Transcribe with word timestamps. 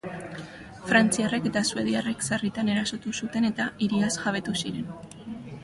Frantziarrek 0.87 1.45
eta 1.49 1.63
suediarrek 1.73 2.25
sarritan 2.29 2.73
erasotu 2.77 3.15
zuten 3.21 3.47
eta 3.53 3.71
hiriaz 3.87 4.13
jabetu 4.25 4.59
ziren. 4.63 4.93